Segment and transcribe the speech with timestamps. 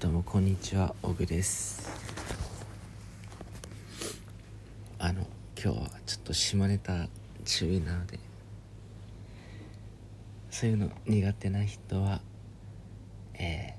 [0.00, 1.90] どうもこんにちはオグです。
[4.96, 5.26] あの
[5.60, 7.08] 今日はちょっと下ネタ
[7.44, 8.20] 注意なので
[10.52, 12.20] そういうの苦手な人は
[13.34, 13.74] え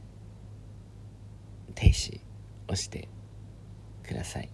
[1.71, 2.19] ー、停止
[2.67, 3.07] をして
[4.05, 4.49] ください。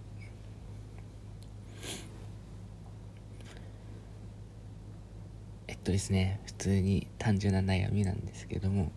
[5.68, 8.92] えっとですね普通に単純な悩みなんですけども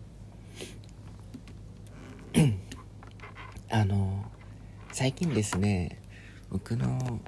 [3.71, 4.25] あの
[4.91, 6.01] 最近ですね
[6.49, 7.19] 僕の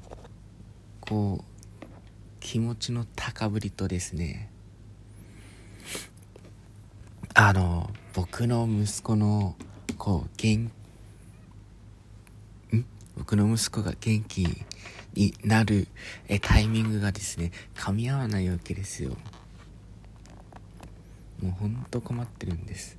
[0.99, 1.85] こう
[2.39, 4.49] 気持ちの高ぶりとですね
[7.35, 9.55] あの僕の息子の
[9.99, 10.71] こう元
[12.73, 12.85] ん？
[13.15, 14.47] 僕の息子が元気
[15.13, 15.87] になる
[16.27, 19.15] えタイミングがですね噛み合わないわけですよ。
[21.39, 22.97] もうほんと困ってるんです。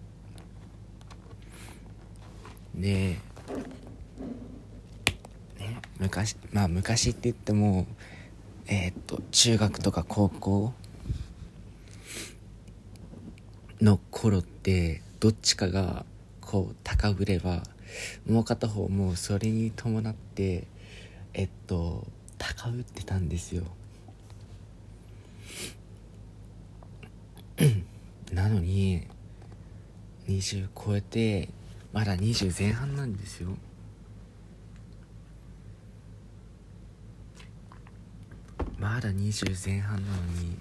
[2.75, 3.21] で、ね、
[6.03, 7.87] 昔まあ昔って言っても
[8.67, 10.73] えー、っと中学とか高校
[13.81, 16.05] の頃ってどっちかが
[16.41, 17.63] こう高ぶれば
[18.29, 20.67] もう片方もそれに伴って
[21.35, 22.05] えっと
[22.37, 23.63] 高ぶってたんですよ。
[28.33, 29.07] なのに
[30.29, 31.49] 20超えて
[31.93, 33.51] まだ20前半なんですよ。
[38.83, 40.59] まだ20前半なのに。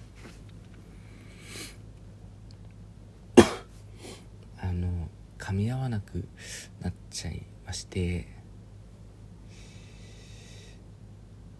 [4.59, 6.23] あの噛み合わなく
[6.81, 8.28] なっちゃいまして。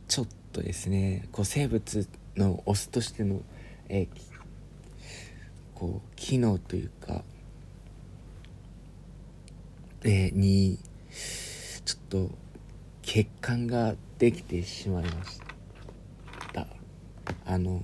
[0.08, 3.42] ちょっとですねこう生物のオスとしての、
[3.90, 4.08] え、
[5.74, 7.24] こう機能というか
[10.04, 10.78] え、に
[11.86, 12.30] ちょっと
[13.02, 15.51] 血管ができてしまいました
[17.46, 17.82] あの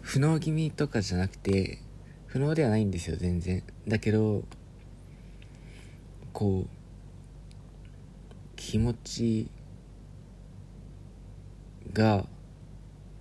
[0.00, 1.80] 不能気味とかじゃなくて
[2.26, 3.62] 不能ではないんですよ全然。
[3.86, 4.42] だけど
[6.32, 6.68] こう
[8.56, 9.50] 気持ち
[11.92, 12.26] が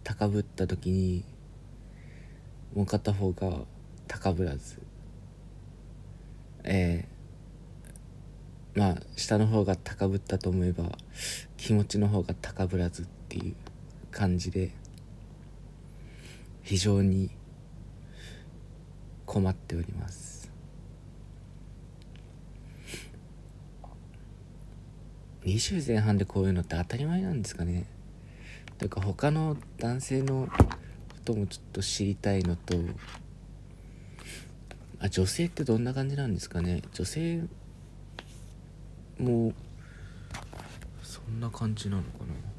[0.03, 1.23] 高ぶった時に
[2.75, 3.61] もう片方が
[4.07, 4.81] 高ぶらず。
[6.63, 7.17] えー
[8.77, 10.83] まあ下の方が高ぶったと思えば
[11.57, 13.55] 気持ちの方が高ぶらずっていう。
[14.17, 14.71] 感じで
[16.63, 17.29] 非常に
[19.27, 20.51] 困っております。
[25.43, 27.85] 20前半でこういうのって当たり前なんですかね。
[28.79, 30.57] というか他の男性のこ
[31.23, 32.75] ともちょっと知りたいのと
[34.99, 36.81] あ女性ってどんな感じなんですかね。
[36.91, 37.43] 女性
[39.19, 39.53] も
[41.03, 42.56] そんな感じなのかな。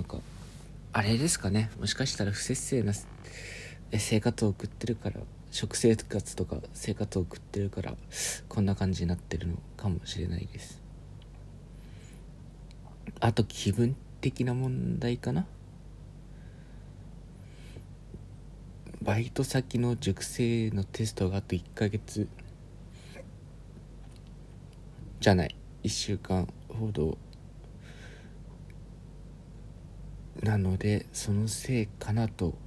[0.00, 0.16] なんか
[0.94, 1.70] あれですかね。
[1.78, 2.94] もしかしたら不節制な
[3.98, 7.94] 生活を送ってるから食生活とか生活を送ってるから
[8.48, 10.80] こんな感じになってるのかもしれないです。
[13.20, 15.46] あと気分的な問題かな。
[19.02, 22.26] バイト先の塾生のテストがあと1ヶ月
[25.20, 25.54] じゃない。
[25.82, 27.18] 1週間ほど
[30.50, 32.58] なのでそのせいかなと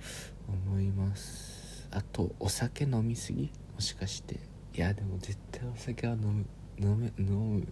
[0.48, 4.36] 思いますあとお酒飲みすぎもしかして
[4.74, 6.46] いやでも絶対お酒は飲む
[6.80, 7.62] 飲め飲む。
[7.62, 7.66] っ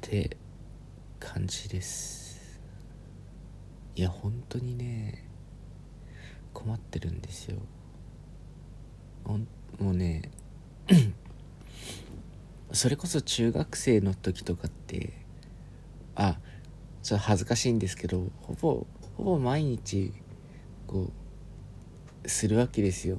[0.00, 0.36] て
[1.20, 2.58] 感じです。
[3.96, 5.28] いや本当にね
[6.54, 7.58] 困ってるんですよ。
[9.24, 9.46] ほん
[9.78, 10.30] もうね
[12.72, 15.23] それこそ中学生の時とかって
[16.16, 16.38] あ
[17.02, 18.86] ちょっと恥ずかしいんですけどほぼ
[19.16, 20.12] ほぼ毎日
[20.86, 21.10] こ
[22.24, 23.18] うするわけですよ。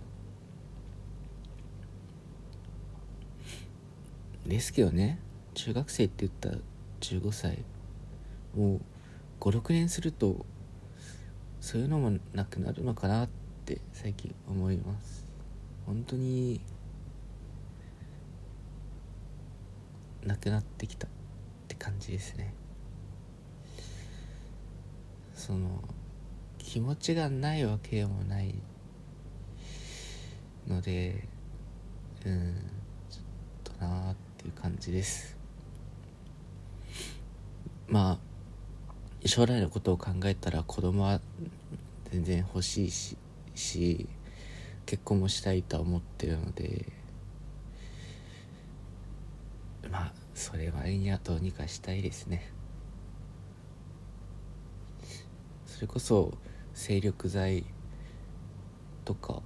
[4.46, 5.20] ですけどね
[5.54, 6.58] 中学生って言ったら
[7.02, 7.64] 15歳。
[8.56, 8.82] もう
[9.42, 10.46] 56年すると
[11.60, 13.30] そういうのもなくなるのかなっ
[13.66, 15.28] て最近思います。
[15.86, 16.62] 本当に
[20.24, 21.10] なくなってきたっ
[21.68, 22.54] て感じですね。
[25.46, 25.84] その
[26.58, 28.56] 気持ちがないわけでもない
[30.68, 31.28] ので
[32.26, 32.56] うん
[33.12, 35.38] ちょっとなーっていう感じです。
[37.88, 41.22] まあ将来のことを考えたら子供は
[42.12, 43.16] 全然欲しいし
[43.54, 44.10] し
[44.88, 46.88] 結婚もしたいとは思ってるので
[49.92, 52.55] まあそれ割にはどうにかしたいですね。
[55.76, 56.32] それこそ
[56.74, 57.66] 精力剤
[59.04, 59.42] とか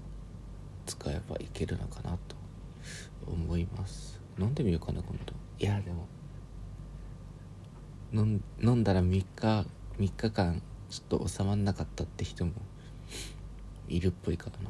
[0.86, 2.36] 使えばいけるのかなと
[3.26, 4.22] 思います。
[4.38, 5.34] 飲んでみようかな今度。
[5.58, 6.08] いやでも
[8.14, 8.40] 飲
[8.76, 9.66] んだら3日3
[9.98, 10.62] 日間
[10.92, 12.52] ちょっと収まんなかったって人も
[13.88, 14.70] いるっぽいからな。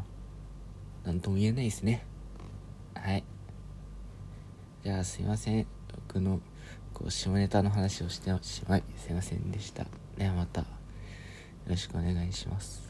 [1.04, 2.06] 何とも言えないですね。
[2.96, 3.24] はい。
[4.86, 5.68] じゃあすいません。
[6.08, 6.40] 僕の
[6.94, 9.86] こう下ネタの話をしてしまいすいませんでした。
[10.18, 10.79] ではまた。
[11.69, 12.88] よろしくお願いします。